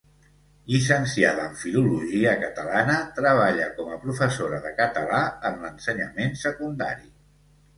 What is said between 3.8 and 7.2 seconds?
a professora de català en l'ensenyament secundari.